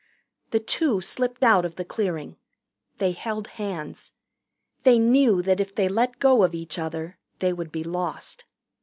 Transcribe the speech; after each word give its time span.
The 0.49 0.59
two 0.59 0.99
slipped 0.99 1.43
out 1.43 1.63
of 1.63 1.75
the 1.75 1.85
clearing. 1.85 2.37
They 2.97 3.11
held 3.11 3.49
hands. 3.61 4.13
They 4.81 4.97
knew 4.97 5.43
that 5.43 5.59
if 5.59 5.75
they 5.75 5.87
let 5.87 6.17
go 6.17 6.41
of 6.41 6.55
each 6.55 6.79
other 6.79 7.19
they 7.37 7.53
would 7.53 7.71
be 7.71 7.83
lost. 7.83 8.45